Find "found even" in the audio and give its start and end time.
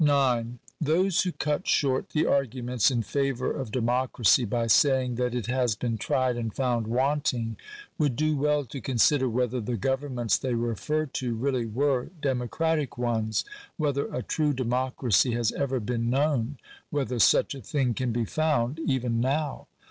18.25-19.19